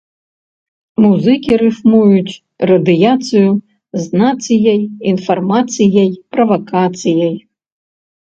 Музыкі 1.03 1.57
рыфмуюць 1.61 2.39
радыяцыю 2.69 3.51
з 4.05 4.21
нацыяй, 4.21 4.81
інфармацыяй, 5.13 6.09
правакацыяй. 6.37 7.33